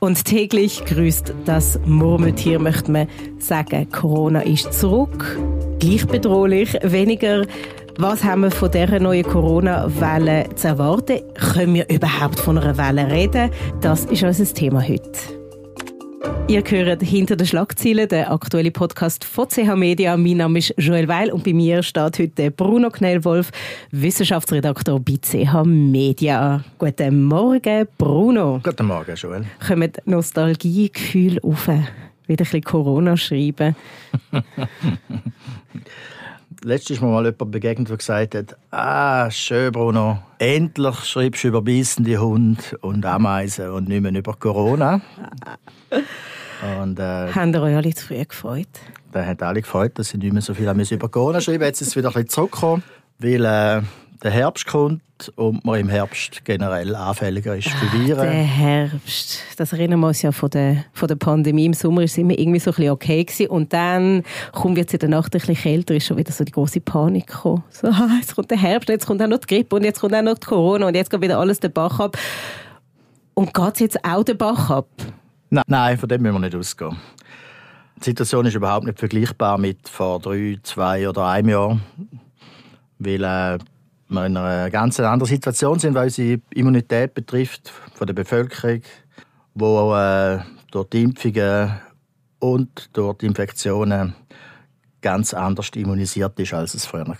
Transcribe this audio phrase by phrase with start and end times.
[0.00, 3.06] Und täglich grüßt das Murmeltier, möchte man
[3.38, 3.86] sagen.
[3.90, 5.38] Corona ist zurück,
[5.78, 7.44] gleich bedrohlich, weniger.
[7.98, 11.20] Was haben wir von dieser neuen Corona-Welle zu erwarten?
[11.34, 13.50] Können wir überhaupt von einer Welle reden?
[13.82, 15.39] Das ist unser Thema heute.
[16.50, 20.16] Ihr hört hinter den Schlagzeilen, der aktuelle Podcast von CH Media.
[20.16, 23.52] Mein Name ist Joel Weil und bei mir steht heute Bruno Knellwolf,
[23.92, 26.64] Wissenschaftsredaktor bei CH Media.
[26.76, 28.58] Guten Morgen, Bruno.
[28.64, 29.44] Guten Morgen, Joel.
[29.64, 31.68] Kommen Nostalgiegefühle auf?
[31.68, 31.84] Wieder
[32.26, 33.76] ein bisschen Corona schreiben.
[36.64, 41.62] Letztes Mal mal jemand begegnet, der gesagt hat, ah, schön, Bruno, endlich schreibst du über
[41.62, 45.00] beißende Hunde und Ameisen und nicht mehr über Corona.
[46.62, 48.68] Und, äh, Haben ihr euch alle zu früh gefreut?
[49.12, 51.88] Da haben alle gefreut, dass sie nicht mehr so viel über Corona schreiben Jetzt ist
[51.88, 52.82] es wieder ein bisschen zurückgekommen,
[53.18, 53.82] weil äh,
[54.22, 55.02] der Herbst kommt
[55.36, 58.22] und man im Herbst generell anfälliger ist für Viren.
[58.22, 61.66] Der Herbst, das erinnern wir uns ja von der, von der Pandemie.
[61.66, 63.48] Im Sommer war es immer irgendwie so ein bisschen okay gewesen.
[63.48, 66.52] und dann kommt jetzt in der Nacht ein bisschen kälter, ist schon wieder so die
[66.52, 67.64] große Panik gekommen.
[67.70, 70.14] So, ah, jetzt kommt der Herbst, jetzt kommt auch noch die Grippe und jetzt kommt
[70.14, 72.16] auch noch die Corona und jetzt geht wieder alles den Bach ab.
[73.34, 74.88] Und geht es jetzt auch den Bach ab?
[75.50, 76.96] Nein, von dem müssen wir nicht ausgehen.
[77.96, 81.80] Die Situation ist überhaupt nicht vergleichbar mit vor drei, zwei oder einem Jahr,
[82.98, 83.58] weil äh,
[84.08, 88.82] wir in einer ganz anderen Situation sind, was die Immunität betrifft von der Bevölkerung,
[89.54, 90.38] wo äh,
[90.70, 91.72] durch die Impfungen
[92.38, 94.14] und durch die Infektionen
[95.00, 97.16] ganz anders immunisiert ist, als es früher war.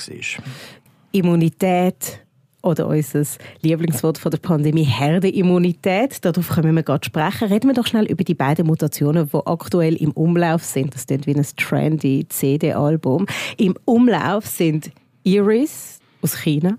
[1.13, 2.25] Immunität
[2.63, 3.25] oder unser
[3.63, 6.25] Lieblingswort von der Pandemie, Herdenimmunität.
[6.25, 7.49] Darauf können wir gerade sprechen.
[7.49, 10.95] Reden wir doch schnell über die beiden Mutationen, die aktuell im Umlauf sind.
[10.95, 13.27] Das klingt wie ein trendy CD-Album.
[13.57, 14.91] Im Umlauf sind
[15.25, 16.79] Iris aus China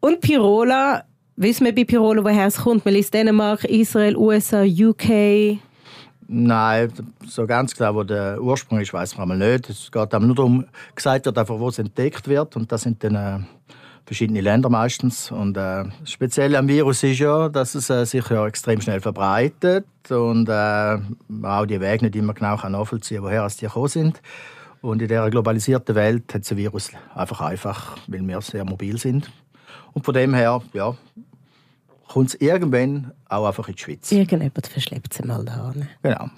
[0.00, 1.04] und Pirola.
[1.36, 2.84] Wissen wir bei Pirola, woher es kommt?
[2.84, 5.58] Man liest Dänemark, Israel, USA, UK.
[6.30, 6.92] Nein,
[7.26, 9.70] so ganz klar, wo der Ursprung ist, weiß man nicht.
[9.70, 12.54] Es geht nur darum, gesagt wird einfach, wo es entdeckt wird.
[12.56, 13.38] Und das sind dann äh,
[14.08, 15.30] verschiedene Länder meistens.
[15.30, 19.86] Und äh, speziell am Virus ist ja, dass es äh, sich ja extrem schnell verbreitet
[20.08, 20.98] und äh,
[21.42, 24.22] auch die Wege nicht immer genau nachvollziehen kann, woher es die gekommen sind.
[24.80, 29.30] Und in dieser globalisierten Welt hat das Virus einfach einfach, weil wir sehr mobil sind.
[29.92, 30.96] Und von dem her, ja,
[32.08, 34.10] kommt es irgendwann auch einfach in die Schweiz.
[34.10, 35.74] Irgendjemand verschleppt sie mal da.
[36.02, 36.30] Genau.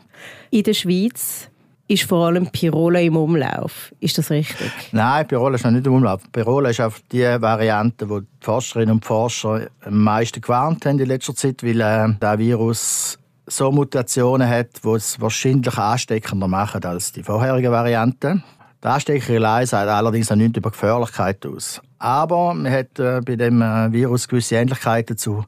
[0.51, 1.50] In der Schweiz
[1.91, 3.93] ist vor allem Pirola im Umlauf.
[3.99, 4.71] Ist das richtig?
[4.93, 6.23] Nein, Pirola ist noch nicht im Umlauf.
[6.31, 11.07] Pirola ist auf die Variante, die die Forscherinnen und Forscher am meisten gewarnt haben in
[11.07, 17.11] letzter Zeit, weil äh, der Virus so Mutationen hat, die es wahrscheinlich ansteckender machen als
[17.11, 18.45] die vorherigen Varianten.
[18.85, 21.83] Die Ansteckerei sagt allerdings noch nichts über Gefährlichkeit aus.
[21.99, 25.45] Aber man hat äh, bei dem äh, Virus gewisse Ähnlichkeiten zu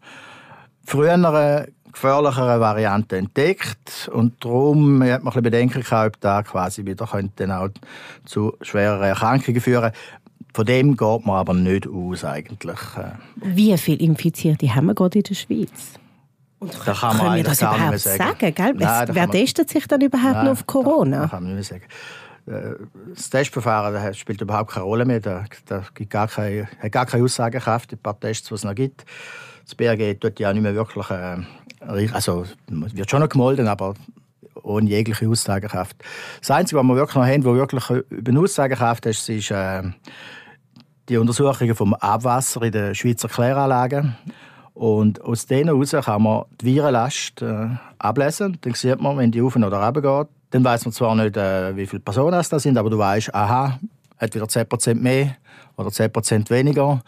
[0.84, 1.24] früheren
[1.92, 7.54] gefährlichere Varianten entdeckt und darum hat man ein Bedenken gehabt, ob da quasi wieder könnte
[7.56, 7.69] auch
[8.25, 9.92] zu schwereren Erkrankungen führen.
[10.54, 12.78] Von dem geht man aber nicht aus eigentlich.
[13.36, 15.94] Wie viele Infizierte haben wir gerade in der Schweiz?
[16.58, 18.19] Und da kann man können wir das überhaupt sagen?
[18.19, 18.74] sagen gell?
[18.74, 21.22] Nein, Wer testet sich dann überhaupt Nein, noch auf Corona?
[21.22, 21.82] Das kann man nicht sagen.
[22.47, 22.74] Äh,
[23.14, 25.20] das Testverfahren spielt überhaupt keine Rolle mehr.
[25.20, 28.74] Da, da gibt gar keine, hat gar keine Aussagekraft, die paar Tests, die es noch
[28.74, 29.04] gibt.
[29.64, 31.38] Das BRG tut ja nicht mehr wirklich äh,
[31.87, 33.94] also wird schon noch gemolden, aber
[34.62, 35.97] ohne jegliche Aussagekraft.
[36.41, 39.82] Das Einzige, was wir wirklich noch haben, wo wirklich über eine Aussagekraft ist, ist äh,
[41.09, 44.16] die Untersuchungen vom Abwasser in den Schweizer Kläranlagen.
[44.75, 48.59] Und aus denen heraus kann man die Virenlast äh, ablesen.
[48.60, 50.28] Dann sieht man, wenn die auf oder runter geht.
[50.50, 53.34] Dann weiß man zwar nicht, äh, wie viele Personen es da sind, aber du weißt,
[53.34, 53.78] aha,
[54.19, 55.37] hat wieder 10% mehr
[55.76, 57.03] oder 10% weniger.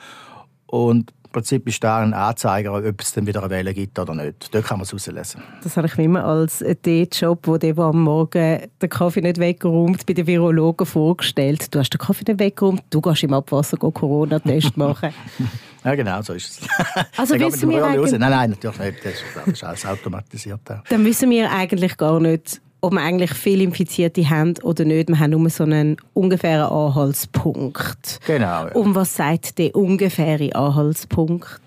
[0.67, 4.55] Und Prinzip ist da ein Anzeiger, ob es dann wieder eine Welle gibt oder nicht.
[4.55, 5.43] Dort kann man es auslesen.
[5.65, 10.07] Das habe ich mir immer als D-Job, wo der am Morgen den Kaffee nicht weggeräumt,
[10.07, 11.75] bei den Virologen vorgestellt.
[11.75, 15.13] Du hast den Kaffee nicht weggeräumt, du gehst im Abwasser Corona-Test machen.
[15.85, 16.69] ja, genau, so ist es.
[17.17, 18.13] Also wissen wir eigentlich...
[18.13, 19.05] Nein, nein, natürlich nicht.
[19.05, 20.61] Das ist, das ist alles automatisiert.
[20.89, 25.09] Dann wissen wir eigentlich gar nicht, ob wir eigentlich viele Infizierte haben oder nicht.
[25.09, 28.21] Wir haben nur so einen ungefähren Anhaltspunkt.
[28.27, 28.67] Genau.
[28.67, 28.73] Ja.
[28.75, 31.61] Um was sagt der ungefähre Anhaltspunkt?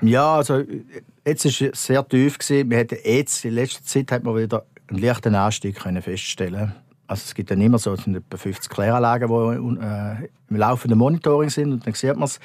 [0.00, 0.62] Ja, also
[1.26, 2.38] jetzt war es sehr tief.
[2.38, 2.70] Gewesen.
[2.70, 6.72] Wir hatten jetzt, in letzter Zeit hat man wieder einen leichten Anstieg können feststellen
[7.12, 10.98] also es gibt dann immer so, es sind etwa 50 Kläranlagen, die äh, im laufenden
[10.98, 12.40] Monitoring sind und dann sieht man es.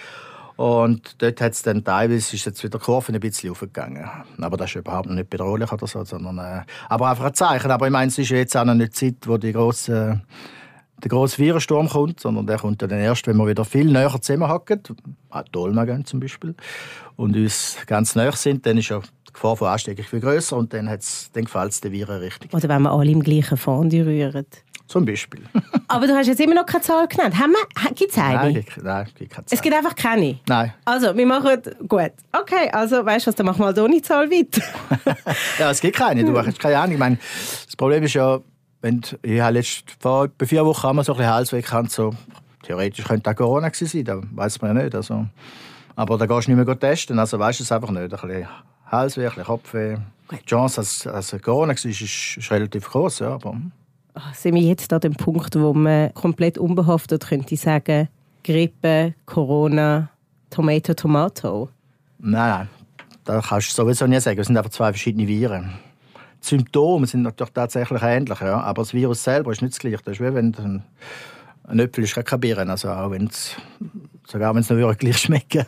[0.58, 4.10] Und dort hat es dann teilweise ist jetzt wieder die Kurve ein bisschen aufgegangen.
[4.42, 7.70] Aber das ist überhaupt nicht bedrohlich oder so, sondern äh, aber einfach ein Zeichen.
[7.70, 10.22] Aber ich meine, es ist jetzt auch noch nicht Zeit, wo die grosse,
[11.04, 14.82] der grosse Virensturm kommt, sondern der kommt dann erst, wenn wir wieder viel näher zusammenhocken,
[15.30, 16.56] an die Dolma gehen zum Beispiel,
[17.18, 20.74] und uns ganz näher sind, dann ist ja die Gefahr von Ansteckung viel grösser und
[20.74, 22.52] dann, dann gefällt es den Viren richtig.
[22.52, 24.48] Oder wenn wir alle im gleichen Fondue rühren.
[24.88, 25.42] Zum Beispiel.
[25.90, 27.36] Aber du hast jetzt immer noch keine Zahl genannt.
[27.96, 28.36] Gibt es eine?
[28.36, 29.58] Nein, nein, gibt keine Zahl.
[29.58, 30.40] Es gibt einfach keine?
[30.48, 30.74] Nein.
[30.86, 31.62] Also, wir machen...
[31.88, 32.12] Gut.
[32.32, 34.62] Okay, also weißt du was, dann machen wir halt ohne Zahl weiter.
[35.60, 36.24] ja, es gibt keine.
[36.24, 36.94] Du hast keine Ahnung.
[36.94, 37.18] Ich meine,
[37.66, 38.40] das Problem ist ja,
[38.82, 42.14] wenn ich habe letzt, vor etwa vier Wochen haben so ein bisschen Halsweh gehabt, so
[42.64, 44.96] theoretisch könnte auch Corona gewesen sein, das weiß man ja nicht.
[44.96, 45.26] Also,
[45.98, 48.04] aber da gehst du nicht mehr testen, also weißt du es einfach nicht.
[48.04, 48.48] Ein bisschen
[48.86, 49.98] Halsweh, ein bisschen Kopfweh.
[50.32, 52.02] Die Chance, dass es Corona war, ist,
[52.38, 53.58] ist relativ groß, ja, aber...
[54.20, 58.08] Ah, sind wir jetzt an dem Punkt, wo man komplett unbehaftet könnte sagen,
[58.44, 60.10] Grippe, Corona,
[60.50, 61.70] Tomato, Tomato?
[62.18, 62.68] Nein,
[63.26, 64.40] das kannst du sowieso nicht sagen.
[64.40, 65.70] Es sind einfach zwei verschiedene Viren.
[66.42, 70.00] Die Symptome sind natürlich tatsächlich ähnlich, ja, aber das Virus selber ist nicht das Gleiche.
[70.04, 70.82] Das ist wie wenn
[71.68, 73.56] ein Äpfel ist keine Bieren, also auch wenn's,
[74.28, 75.66] sogar wenn es noch gleich schmecken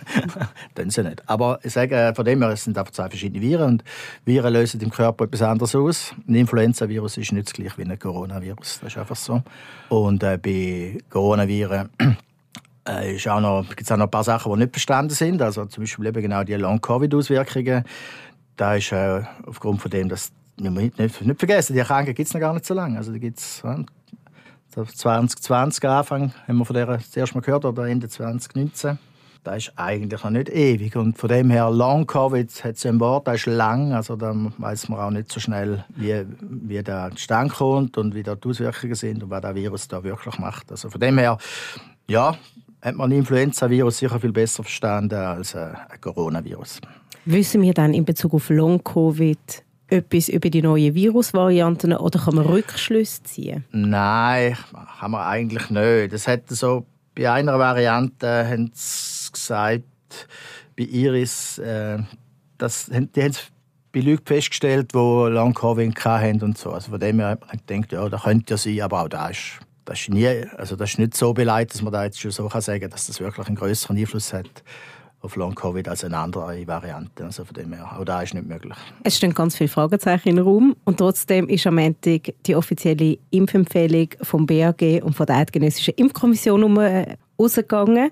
[0.75, 1.27] dann sie nicht.
[1.27, 3.83] Aber ich sage, von dem her, es sind einfach zwei verschiedene Viren und
[4.25, 6.13] Viren lösen im Körper etwas anderes aus.
[6.27, 9.41] Ein Influenza-Virus ist nicht das gleiche wie ein Coronavirus, das ist einfach so.
[9.89, 11.89] Und äh, bei Coronaviren
[12.85, 15.41] äh, gibt es auch noch ein paar Sachen, die nicht verstanden sind.
[15.41, 17.83] Also zum Beispiel eben genau die Long-Covid-Auswirkungen.
[18.57, 22.27] Da ist äh, aufgrund von dem, dass wir nicht, nicht, nicht vergessen, die Erkrankung gibt
[22.27, 22.97] es noch gar nicht so lange.
[22.97, 23.63] Also die gibt's,
[24.85, 28.99] 2020 Anfang haben wir von der das erste Mal gehört, oder Ende 2019.
[29.43, 30.95] Das ist eigentlich noch nicht ewig.
[30.95, 33.93] Und von dem her, Long Covid hat ein Wort, das ist lang.
[33.93, 38.23] Also da weiß man auch nicht so schnell, wie, wie der zustande kommt und wie
[38.23, 40.71] da die Auswirkungen sind und was der Virus da wirklich macht.
[40.71, 41.37] Also von dem her,
[42.07, 42.35] ja,
[42.81, 46.81] hat man ein Influenza-Virus sicher viel besser verstanden als ein Coronavirus.
[47.25, 52.35] Wissen wir dann in Bezug auf Long Covid etwas über die neuen Virusvarianten oder kann
[52.35, 53.65] man Rückschlüsse ziehen?
[53.71, 54.55] Nein,
[54.99, 56.13] kann man eigentlich nicht.
[56.13, 59.83] Das hat so bei einer Variante haben sie gesagt,
[60.77, 61.99] bei Iris, äh,
[62.57, 63.51] das, die haben es
[63.91, 66.71] bei Leuten festgestellt, die Long Covid hatten und so.
[66.71, 69.31] Also von dem her hat man gedacht, ja, das könnte ja sein, aber auch das
[69.31, 72.31] ist, das ist, nie, also das ist nicht so beleidigt, dass man da jetzt schon
[72.31, 74.63] so sagen kann, dass das wirklich einen größeren Einfluss hat
[75.21, 77.25] auf Long-Covid als eine andere Variante.
[77.25, 78.77] Also von dem her, auch da ist nicht möglich.
[79.03, 84.09] Es stehen ganz viele Fragezeichen im Raum und trotzdem ist am Montag die offizielle Impfempfehlung
[84.21, 88.11] vom BAG und von der Eidgenössischen Impfkommission rausgegangen.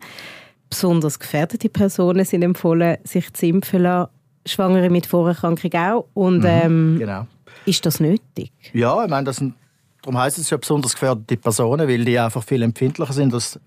[0.69, 4.11] Besonders gefährdete Personen sind empfohlen, sich zu impfen lassen.
[4.45, 6.07] Schwangere mit Vorerkrankung auch.
[6.13, 7.27] Und, mhm, ähm, genau.
[7.65, 8.51] Ist das nötig?
[8.73, 9.55] Ja, ich meine, das sind,
[10.01, 13.59] darum heißt es ja besonders gefährdete Personen, weil die einfach viel empfindlicher sind als,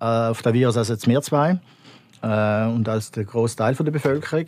[0.00, 1.60] äh, auf den Virus als jetzt wir zwei
[2.24, 4.46] äh, und als der große Teil der Bevölkerung,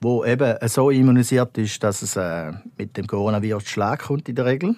[0.00, 4.44] wo eben so immunisiert ist, dass es äh, mit dem Coronavirus Schlag kommt in der
[4.44, 4.74] Regel.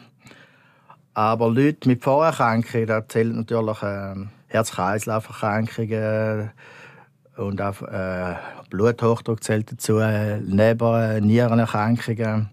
[1.13, 4.15] Aber Leute mit Vorerkrankungen, da zählen natürlich äh,
[4.47, 6.51] Herz-Kreislauf-Erkrankungen
[7.37, 8.37] und auch äh,
[8.71, 12.51] Bluthochdruck zählt dazu, äh, Leber-, Nierenerkrankungen,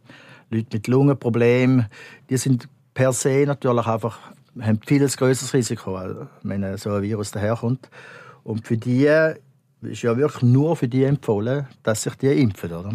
[0.50, 1.86] Leute mit Lungenproblemen,
[2.30, 4.18] die sind per se natürlich einfach
[4.60, 6.00] haben viel größeres Risiko,
[6.42, 7.92] wenn so ein Virus daherkommt.
[8.44, 9.08] Und für die
[9.82, 12.94] ist ja wirklich nur für die empfohlen, dass sich die impfen, oder?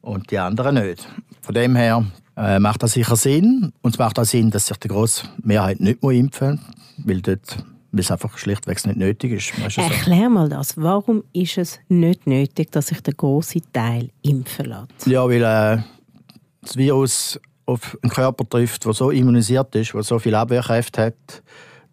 [0.00, 1.06] Und die anderen nicht.
[1.42, 2.04] Von dem her
[2.36, 3.72] äh, macht das sicher Sinn.
[3.82, 6.60] Und es macht auch Sinn, dass sich die grosse Mehrheit nicht mehr impfen
[7.04, 9.76] weil dort weil es einfach schlichtweg nicht nötig ist.
[9.76, 10.30] Erklär so.
[10.30, 10.76] mal das.
[10.76, 15.06] Warum ist es nicht nötig, dass sich der große Teil impfen lässt?
[15.06, 15.82] Ja, weil äh,
[16.62, 21.42] das Virus auf einen Körper trifft, der so immunisiert ist, der so viel Abwehrkräfte hat,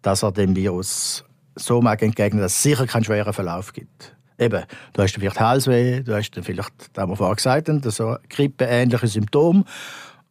[0.03, 1.23] dass er dem Virus
[1.55, 4.63] so mag entgegnen, dass es sicher keinen schweren Verlauf gibt eben,
[4.94, 9.63] du hast vielleicht Halsweh, du hast vielleicht, das haben wir vorher gesagt, so Grippe-ähnliche Symptome.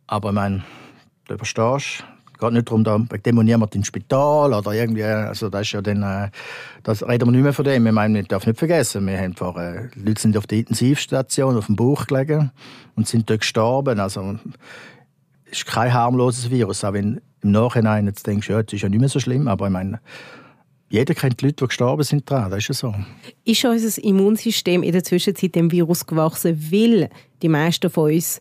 [0.07, 0.65] Aber ich meine,
[1.27, 2.05] du überstehst.
[2.33, 5.81] Es geht nicht darum, da, wegen dem ins Spital oder irgendwie, also das ist ja
[5.81, 6.29] dann, äh,
[6.83, 7.87] das reden wir nicht mehr von dem.
[7.87, 11.57] Ich meine, ich darf nicht vergessen, wir haben vor, äh, Leute sind auf der Intensivstation
[11.57, 12.51] auf dem Bauch gelegen
[12.95, 13.99] und sind dort gestorben.
[14.01, 14.39] Also,
[15.47, 18.91] es ist kein harmloses Virus, auch wenn im Nachhinein jetzt denkst, ja, es ist ja
[18.91, 20.01] nicht mehr so schlimm, aber ich meine,
[20.89, 22.95] jeder kennt die Leute, die gestorben sind daran, das ist ja so.
[23.45, 27.11] Ist unser Immunsystem in der Zwischenzeit dem Virus gewachsen, weil
[27.43, 28.41] die meisten von uns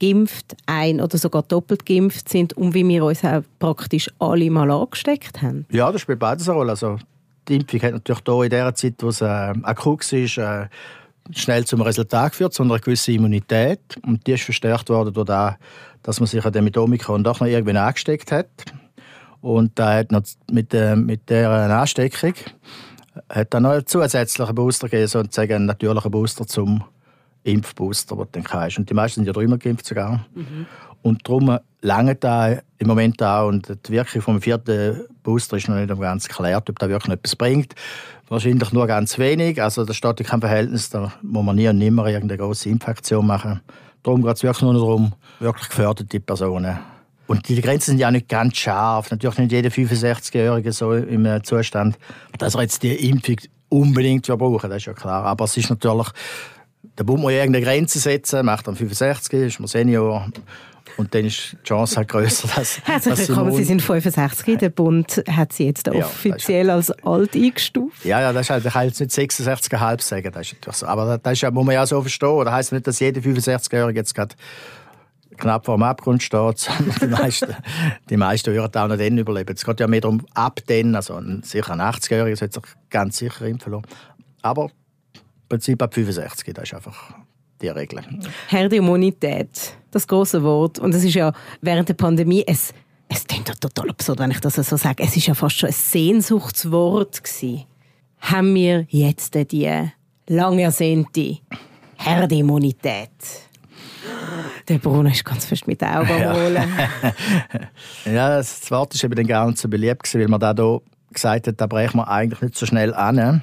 [0.00, 4.70] geimpft, ein- oder sogar doppelt geimpft sind und wie wir uns auch praktisch alle mal
[4.70, 5.66] angesteckt haben?
[5.70, 6.70] Ja, das spielt beides eine Rolle.
[6.70, 6.98] Also,
[7.48, 9.24] die Impfung hat natürlich hier in der Zeit, wo es äh,
[9.62, 10.66] akut ist, äh,
[11.34, 13.80] schnell zum Resultat geführt, zu einer gewissen Immunität.
[14.06, 15.54] Und die ist verstärkt worden durch das,
[16.02, 18.48] dass man sich an dem mit Omikron doch noch irgendwie angesteckt hat.
[19.40, 22.34] Und da hat noch mit, äh, mit der Ansteckung
[23.28, 26.84] hat dann noch einen zusätzlichen Booster gegeben, sozusagen einen natürlichen Booster zum
[27.44, 28.78] Impfbooster, den du dann hast.
[28.78, 30.26] Und die meisten sind ja dreimal geimpft sogar.
[30.34, 30.66] Mhm.
[31.02, 33.48] Und darum lange da im Moment auch.
[33.48, 37.36] Und die Wirkung vom vierten Booster ist noch nicht ganz geklärt, ob das wirklich etwas
[37.36, 37.74] bringt.
[38.28, 39.62] Wahrscheinlich nur ganz wenig.
[39.62, 43.26] Also da steht in keinem Verhältnis, da muss man nie und nimmer irgendeine große Infektion
[43.26, 43.60] machen.
[44.02, 46.78] Darum geht es wirklich nur darum, wirklich geförderte Personen.
[47.28, 49.10] Und die Grenzen sind ja nicht ganz scharf.
[49.10, 51.98] Natürlich nicht jeder 65-Jährige so im äh, Zustand,
[52.38, 53.36] dass er jetzt die Impfung
[53.68, 55.24] unbedingt brauchen, das ist ja klar.
[55.24, 56.08] Aber es ist natürlich,
[56.96, 60.30] da muss man irgendeine Grenze setzen, macht dann 65, ist man Senior.
[60.96, 62.80] Und dann ist die Chance halt grösser, dass.
[62.82, 64.56] Herzlich willkommen, Sie sind 65.
[64.56, 68.06] Der Bund hat Sie jetzt ja, offiziell als alt eingestuft.
[68.06, 70.86] Ja, ja, das ist halt, ich kann jetzt nicht 66,5 sagen, das ist natürlich so.
[70.86, 72.42] Aber das ist, muss man ja so verstehen.
[72.42, 74.34] Das heisst nicht, dass jeder 65-Jährige jetzt gerade
[75.36, 76.68] knapp vor dem Abgrund steht.
[77.00, 77.54] die meisten,
[78.10, 79.54] die meisten würden auch noch dann überleben.
[79.54, 83.46] Es geht ja mehr darum, ab dann, also sicher ein 80-Jähriger sollte sich ganz sicher
[83.46, 83.86] impfen lassen.
[84.42, 87.14] Aber im Prinzip ab 65, das ist einfach
[87.60, 88.00] die Regel.
[88.48, 90.78] Herdenimmunität, das große Wort.
[90.78, 92.72] Und es ist ja während der Pandemie, es,
[93.08, 95.72] es klingt total absurd, wenn ich das so sage, es ist ja fast schon ein
[95.72, 97.64] Sehnsuchtswort gewesen.
[98.20, 99.90] Haben wir jetzt die
[100.26, 101.38] lang ersehnte
[101.96, 103.47] Herdenimmunität?
[104.68, 106.08] Der Bruno ist ganz fest mit den Augen.
[106.08, 106.34] Ja.
[108.12, 110.80] ja, das Wort war eben gar nicht so beliebt, weil man da hier
[111.12, 113.42] gesagt hat, da brechen wir eigentlich nicht so schnell an.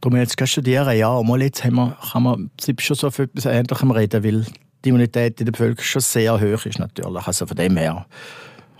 [0.00, 3.90] Darum jetzt studieren, ja, mal jetzt haben wir, kann man schon so für etwas Ähnlichem
[3.92, 4.46] reden, weil
[4.84, 7.26] die Immunität in der Bevölkerung schon sehr hoch ist natürlich.
[7.26, 8.04] Also von dem her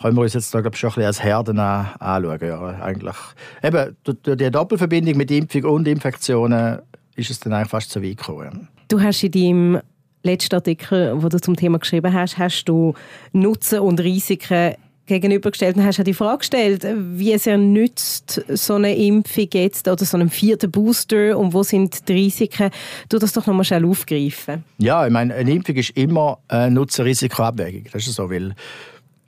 [0.01, 2.39] können wir uns jetzt da, glaube ich, schon ein bisschen als Herden anschauen.
[2.43, 3.17] Ja, eigentlich.
[3.63, 6.81] Eben, durch die Doppelverbindung mit Impfung und Infektionen
[7.15, 8.69] ist es dann eigentlich fast zu weit gekommen.
[8.89, 9.81] Du hast in deinem
[10.23, 12.95] letzten Artikel, wo du zum Thema geschrieben hast, hast du
[13.33, 14.75] Nutzen und Risiken
[15.07, 20.05] gegenübergestellt und hast ja die Frage gestellt, wie sehr nützt so eine Impfung jetzt oder
[20.05, 22.71] so einen vierten Booster und wo sind die Risiken?
[23.09, 24.65] Du das doch nochmal schnell aufgreifen.
[24.79, 27.85] Ja, ich meine, eine Impfung ist immer eine Nutzen-Risiko-Abwägung.
[27.93, 28.55] Das ist so, weil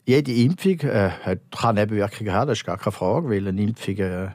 [0.06, 1.10] jede Impfung äh,
[1.50, 4.28] kann Nebenwirkungen haben, das ist gar keine Frage, weil eine Impfung äh,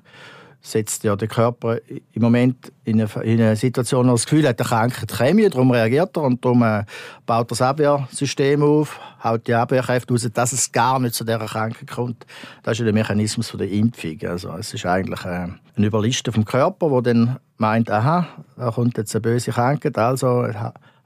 [0.62, 4.48] setzt ja der Körper im Moment in eine, in eine Situation, wo er das Gefühl
[4.48, 6.84] hat, er krankt Chemie, darum reagiert er und darum äh,
[7.26, 11.90] baut das Abwehrsystem auf, haut die Abwehrkräfte raus, dass es gar nicht zu dieser Krankheit
[11.90, 12.26] kommt.
[12.64, 14.18] Das ist ja der Mechanismus der Impfung.
[14.28, 15.48] Also es ist eigentlich äh,
[15.78, 20.48] ein Überlisten vom Körper, der dann meint, aha, da kommt jetzt eine böse Krankheit, also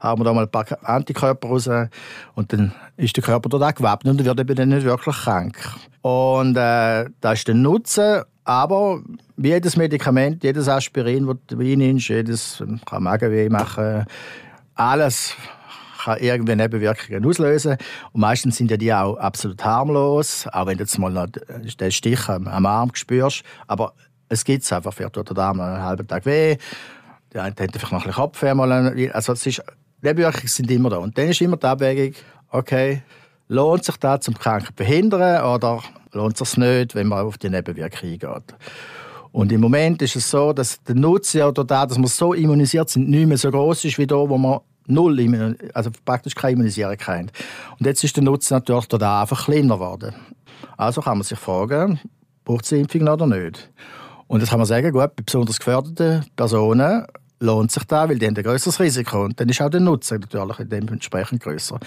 [0.00, 1.68] haben wir da mal ein paar Antikörper raus
[2.34, 5.56] und dann ist der Körper dort auch gewappnet und wird eben dann nicht wirklich krank.
[6.02, 9.02] Und äh, das ist der Nutzen aber
[9.36, 14.04] jedes Medikament, jedes Aspirin, das du reinnimmst, jedes kann Magenweh machen,
[14.74, 15.34] alles
[16.04, 17.76] kann irgendwie Nebenwirkungen auslösen.
[18.12, 21.90] Und meistens sind ja die auch absolut harmlos, auch wenn du jetzt mal noch den
[21.90, 23.42] Stich am Arm spürst.
[23.66, 23.94] Aber
[24.28, 24.92] es gibt es einfach.
[24.92, 26.56] Vielleicht tut der Arm einen halben Tag weh,
[27.32, 29.10] der hat vielleicht noch ein bisschen Kopfweh.
[29.10, 29.62] Also es ist,
[30.02, 30.98] Nebenwirkungen sind immer da.
[30.98, 32.14] Und dann ist immer die Abwägung,
[32.50, 33.02] okay,
[33.48, 35.82] lohnt sich das, zum Kranken zu behindern oder
[36.12, 38.54] lohnt es sich nicht, wenn man auf die Nebenwirkungen eingeht.
[39.32, 42.88] Und im Moment ist es so, dass der Nutzen oder da, dass wir so immunisiert
[42.88, 46.98] sind, nicht mehr so groß ist wie da, wo man null, also praktisch keine Immunisierung
[47.06, 47.30] haben.
[47.78, 50.14] Und jetzt ist der Nutzen natürlich da einfach kleiner geworden.
[50.76, 51.98] Also kann man sich fragen,
[52.44, 53.70] braucht es eine Impfung oder nicht?
[54.26, 57.06] Und das kann man sagen, gut, bei besonders gefährdeten Personen
[57.40, 59.24] lohnt sich das, weil die haben ein größeres Risiko.
[59.24, 61.78] Und dann ist auch der Nutzen natürlich dementsprechend größer.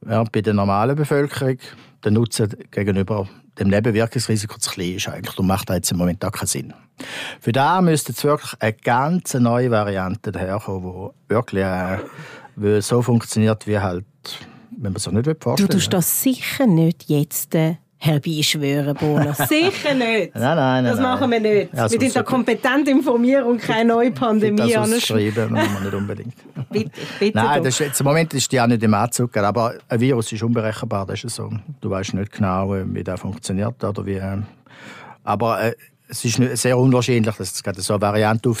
[0.00, 1.58] Während bei der normalen Bevölkerung
[2.04, 5.34] der Nutzen gegenüber dem Nebenwirkungsrisiko zu klein ist eigentlich.
[5.34, 6.74] Darum macht das jetzt im Moment auch keinen Sinn.
[7.40, 13.66] Für da müsste jetzt wirklich eine ganz neue Variante daherkommen, die wirklich äh, so funktioniert,
[13.66, 14.04] wie halt,
[14.70, 19.32] wenn man sich nicht vorstellen Du tust das sicher nicht jetzt äh, herbeischwören, Bono.
[19.48, 20.34] Sicher nicht.
[20.34, 20.84] Nein, nein, nein.
[20.84, 21.74] Das machen wir nicht.
[21.74, 25.94] Ja, wir sind da kompetent informieren und keine neue Pandemie das schreiben machen wir nicht
[25.94, 26.34] unbedingt.
[26.70, 29.74] bitte, bitte Nein, das ist, jetzt, im Moment ist die auch nicht im Anzug, aber
[29.88, 31.50] ein Virus ist unberechenbar, das ist so.
[31.80, 34.14] Du weißt nicht genau, wie das funktioniert oder wie.
[34.14, 34.38] Äh,
[35.24, 35.74] aber äh,
[36.08, 38.54] es ist sehr unwahrscheinlich, dass gerade so eine Variante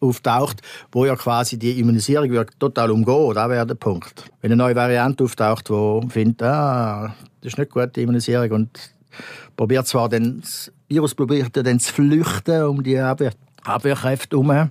[0.00, 0.62] auftaucht,
[0.92, 3.36] wo ja quasi die Immunisierung total umgeht.
[3.36, 4.30] Das wäre der Punkt.
[4.40, 8.94] Wenn eine neue Variante auftaucht, die findet, ah, das ist nicht gut, die Immunisierung, und
[9.56, 13.32] probiert zwar den, das Virus probiert dann zu flüchten um die Abwehr,
[13.64, 14.70] Abwehrkräfte herum,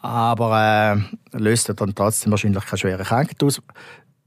[0.00, 0.96] aber
[1.32, 3.60] äh, löst dann trotzdem wahrscheinlich keine schwere Krankheit aus.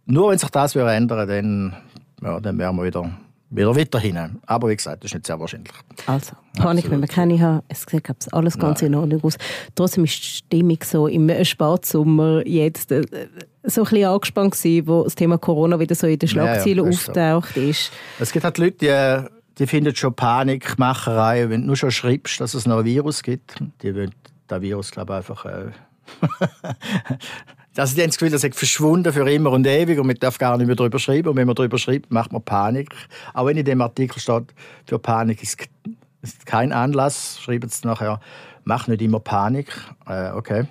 [0.05, 1.75] Nur wenn sich das ändern dann,
[2.21, 3.09] ja, dann wären wir wieder
[3.49, 4.39] wieder weiterhin.
[4.45, 5.73] Aber wie gesagt, das ist nicht sehr wahrscheinlich.
[6.05, 8.93] Also, Panik, wenn wir keine haben, es sieht alles ganz Nein.
[8.93, 9.37] in Ordnung aus.
[9.75, 13.03] Trotzdem ist die Stimmung so im Spätsommer jetzt äh,
[13.63, 16.83] so ein bisschen angespannt gewesen, wo das Thema Corona wieder so in den Schlagzeilen ja,
[16.83, 17.61] ja, auftaucht so.
[17.61, 17.91] ist.
[18.19, 22.53] Es gibt halt Leute, die, die finden schon Panikmacherei, wenn du nur schon schreibst, dass
[22.53, 23.55] es noch ein Virus gibt.
[23.81, 24.13] Die wollen
[24.47, 25.45] das Virus, glaube ich, einfach...
[25.45, 25.71] Äh
[27.77, 30.37] Also die haben das Gefühl, das ist verschwunden für immer und ewig und man darf
[30.37, 31.29] gar nicht mehr darüber schreiben.
[31.29, 32.89] Und wenn man darüber schreibt, macht man Panik.
[33.33, 34.53] Auch wenn in dem Artikel steht,
[34.85, 35.57] für Panik ist,
[36.21, 38.19] ist kein Anlass, schreiben sie nachher,
[38.63, 39.67] mach nicht immer Panik.
[40.07, 40.65] Äh, okay.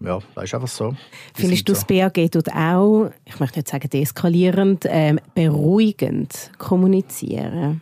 [0.00, 0.94] ja, das ist einfach so.
[1.36, 1.80] Die Findest du, so.
[1.80, 7.80] das BAG tut auch, ich möchte nicht sagen deeskalierend, ähm, beruhigend kommunizieren?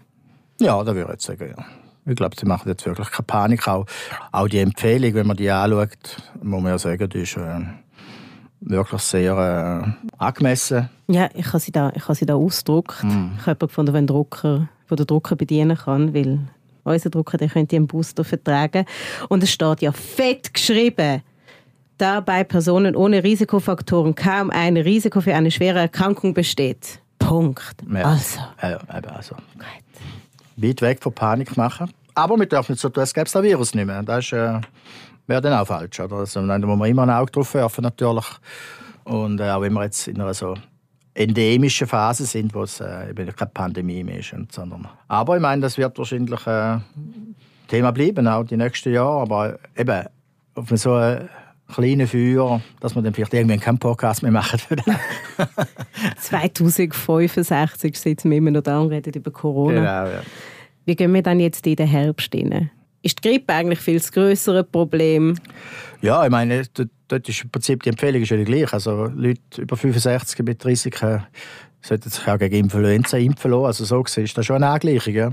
[0.60, 1.64] Ja, da würde ich jetzt sagen, ja.
[2.06, 3.66] Ich glaube, sie machen jetzt wirklich keine Panik.
[3.66, 3.86] Auch,
[4.30, 7.60] auch die Empfehlung, wenn man die anschaut, muss man ja sagen, die ist äh,
[8.64, 10.88] wirklich sehr äh, angemessen.
[11.08, 13.04] Ja, ich habe sie da, ich habe sie da ausgedruckt.
[13.04, 13.32] Mm.
[13.38, 16.40] Ich habe gefunden, wenn Drucker, wo der Drucker bedienen kann, weil
[16.84, 18.84] unser Drucker, der könnte einen Booster vertragen.
[19.28, 21.22] Und es steht ja fett geschrieben,
[21.98, 27.00] da bei Personen ohne Risikofaktoren kaum ein Risiko für eine schwere Erkrankung besteht.
[27.18, 27.76] Punkt.
[27.92, 28.04] Ja.
[28.04, 28.40] Also.
[28.62, 29.36] Ja, also.
[30.56, 31.90] Weit weg von Panik machen.
[32.14, 34.02] Aber wir dürfen nicht so tun, als gäbe es das Virus nicht mehr.
[34.02, 34.60] Das äh,
[35.26, 36.00] wäre dann auch falsch.
[36.00, 36.16] Oder?
[36.16, 38.26] Also, da muss man immer ein Auge drauf werfen, natürlich.
[39.04, 40.54] Und äh, auch wenn wir jetzt in einer so
[41.14, 44.34] endemischen Phase sind, wo es äh, eben keine Pandemie mehr ist.
[44.50, 46.78] Sondern, aber ich meine, das wird wahrscheinlich äh,
[47.68, 49.22] Thema bleiben, auch die nächsten Jahre.
[49.22, 50.06] Aber eben,
[50.54, 51.28] auf so ein
[51.72, 54.60] kleinen Feuer, dass wir dann vielleicht irgendwann keinen Podcast mehr machen.
[56.18, 60.04] 2065 sitzen wir immer noch da und reden über Corona.
[60.04, 60.22] Genau, ja.
[60.84, 62.70] Wie gehen wir dann jetzt in den Herbst rein?
[63.04, 65.36] Ist die Grippe eigentlich viel das größere Problem?
[66.00, 66.62] Ja, ich meine,
[67.06, 68.72] dort ist im Prinzip die Empfehlung ist ja die gleiche.
[68.72, 71.22] Also Leute über 65 mit Risiken
[71.82, 73.66] sollten sich auch gegen Influenza impfen lassen.
[73.66, 75.12] Also so gesehen ist das schon eine Angleichung.
[75.12, 75.30] Ja.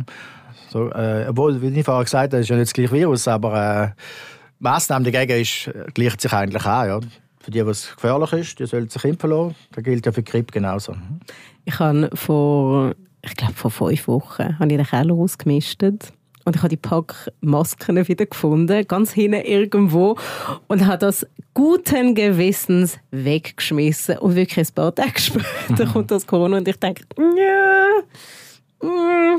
[0.69, 3.93] So, äh, obwohl, wie ich vorher gesagt habe, ist ja nicht das gleiche Virus, aber
[3.93, 4.01] äh,
[4.59, 6.87] die Massnahmen dagegen ist, gleicht sich eigentlich an.
[6.87, 6.99] Ja.
[7.39, 9.55] Für die, was gefährlich ist, die sollen sich impfen lassen.
[9.71, 10.93] Das gilt ja für die Grippe genauso.
[11.63, 16.11] Ich habe vor, ich glaube vor fünf Wochen, habe ich den Keller ausgemistet
[16.45, 20.17] und ich habe die Packmasken wieder gefunden, ganz hinten irgendwo.
[20.67, 24.17] Und habe das guten Gewissens weggeschmissen.
[24.17, 27.85] Und wirklich ein paar Tage später kommt das Corona und ich denke, ja,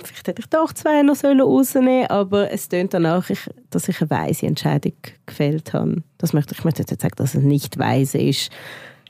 [0.04, 3.28] vielleicht hätte ich doch zwei noch rausnehmen sollen, aber es tönt danach,
[3.70, 4.94] dass ich eine weise Entscheidung
[5.26, 6.02] gefällt habe.
[6.18, 8.50] Das möchte ich möchte jetzt sagen, dass es nicht weise ist,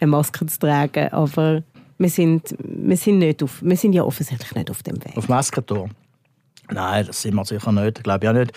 [0.01, 1.63] eine Maske zu tragen, aber
[1.99, 5.17] wir sind, wir sind, nicht auf, wir sind ja offensichtlich nicht auf dem Weg.
[5.17, 5.91] Auf Maskentour?
[6.71, 8.03] Nein, das sind wir sicher nicht.
[8.05, 8.53] Glaube ich auch nicht.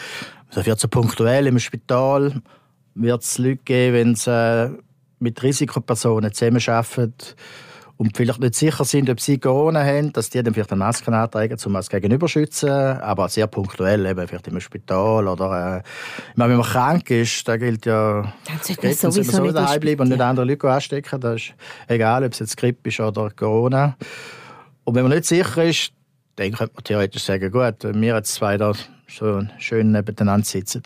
[0.53, 2.41] Das wird so punktuell im Spital
[2.95, 4.69] wird es Leute geben, wenn sie äh,
[5.19, 7.13] mit Risikopersonen zusammenarbeiten
[7.97, 11.11] und vielleicht nicht sicher sind, ob sie Corona haben, dass die dann vielleicht eine Maske
[11.11, 12.69] antragen, um es gegenüber schützen.
[12.69, 17.47] Aber sehr punktuell, eben vielleicht im Spital oder äh, ich meine, wenn man krank ist,
[17.47, 21.21] da gilt ja, dann sollte man sowieso so daheim bleiben und nicht andere Leute anstecken.
[21.21, 21.53] Das ist
[21.87, 23.95] egal, ob es jetzt Grippe ist oder Corona.
[24.83, 25.93] Und wenn man nicht sicher ist,
[26.35, 28.73] dann könnte man theoretisch sagen, gut, wir jetzt zwei da
[29.07, 30.83] so schön nebeneinander sitzen,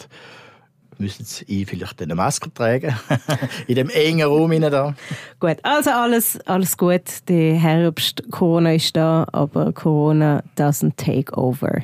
[0.98, 2.96] müssen sie vielleicht eine Maske tragen,
[3.68, 4.94] in dem engen Raum da.
[5.40, 7.28] Gut, also alles, alles gut.
[7.28, 11.84] Der Herbst, Corona ist da, aber Corona doesn't take over.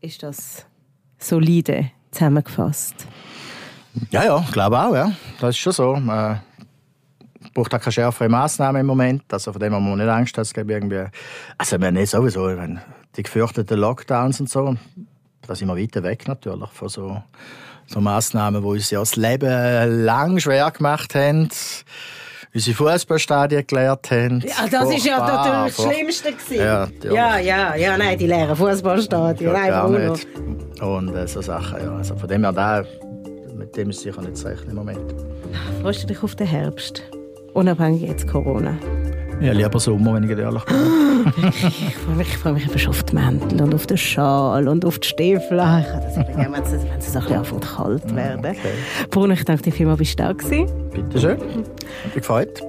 [0.00, 0.66] Ist das
[1.18, 3.06] solide zusammengefasst?
[4.10, 5.12] Ja, ja, ich glaube auch, ja.
[5.40, 5.96] Das ist schon so.
[5.96, 6.40] Man
[7.54, 9.22] braucht auch keine schärfere Massnahmen im Moment.
[9.32, 11.04] Also von dem haben wir nicht Angst, dass es irgendwie...
[11.58, 12.80] Also wir nicht sowieso, wenn
[13.16, 14.76] die gefürchteten Lockdowns und so,
[15.46, 17.22] da sind wir weiter weg natürlich von so,
[17.86, 21.48] so Massnahmen, die uns ja das Leben lang schwer gemacht haben
[22.54, 24.40] unsere Fußballstadien gelehrt haben.
[24.40, 29.52] Ja, das war ja natürlich das Schlimmste Ja, ja, ja, ja, nein, die leeren Fußballstadien,
[29.52, 30.26] nein, gar nicht.
[30.80, 31.96] Und äh, so Sachen, ja.
[31.96, 32.84] Also von dem her, da,
[33.54, 35.14] mit dem ist sicher nicht zu rechnen im Moment.
[35.82, 37.02] Freust du dich auf den Herbst?
[37.54, 38.76] Unabhängig jetzt Corona?
[39.40, 40.76] Ja, lieber Sommer, wenn ich ehrlich bin.
[41.88, 44.98] ich freue mich, freu mich eben auf die Mäntel und auf den Schal und auf
[44.98, 45.58] die Stiefel.
[45.58, 48.40] Ich habe das eben gerne, wenn es, wenn es ein bisschen anfängt kalt werden.
[48.40, 48.56] Okay.
[49.10, 50.66] Bruno, ich danke dir vielmals, bist du da gewesen.
[50.92, 51.38] Bitte schön.
[51.40, 52.62] Hat mich gefreut.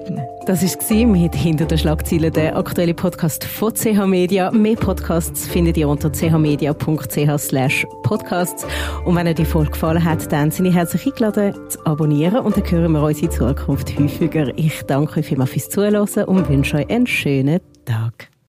[0.44, 4.50] Das war mit «Hinter den Schlagzeilen» der aktuelle Podcast von CH Media.
[4.50, 8.66] Mehr Podcasts findet ihr unter chmedia.ch podcasts.
[9.04, 12.56] Und wenn euch die Folge gefallen hat, dann sind ihr herzlich eingeladen zu abonnieren und
[12.56, 14.52] dann hören wir uns in Zukunft häufiger.
[14.58, 18.31] Ich danke euch vielmals fürs Zuhören und wünsche euch einen schönen Tag.